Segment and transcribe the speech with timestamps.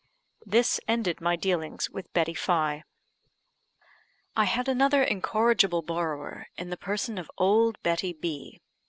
[0.47, 2.81] This ended my dealings with Betty Fye.
[4.35, 8.61] I had another incorrigible borrower in the person of old Betty B